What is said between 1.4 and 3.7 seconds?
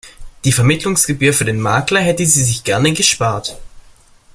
den Makler hätte sie sich gerne gespart.